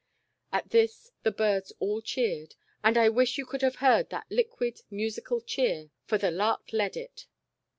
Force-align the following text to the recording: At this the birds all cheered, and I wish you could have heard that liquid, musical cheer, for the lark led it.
At 0.51 0.71
this 0.71 1.11
the 1.21 1.29
birds 1.31 1.71
all 1.77 2.01
cheered, 2.01 2.55
and 2.83 2.97
I 2.97 3.07
wish 3.07 3.37
you 3.37 3.45
could 3.45 3.61
have 3.61 3.75
heard 3.75 4.09
that 4.09 4.25
liquid, 4.31 4.81
musical 4.89 5.41
cheer, 5.41 5.91
for 6.05 6.17
the 6.17 6.31
lark 6.31 6.73
led 6.73 6.97
it. 6.97 7.27